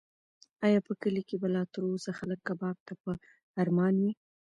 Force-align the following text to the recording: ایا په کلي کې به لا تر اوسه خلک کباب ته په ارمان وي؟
ایا 0.65 0.79
په 0.87 0.93
کلي 1.01 1.21
کې 1.27 1.35
به 1.41 1.47
لا 1.55 1.63
تر 1.73 1.81
اوسه 1.91 2.11
خلک 2.19 2.39
کباب 2.47 2.77
ته 2.87 2.93
په 3.03 3.11
ارمان 3.61 3.93
وي؟ 4.01 4.11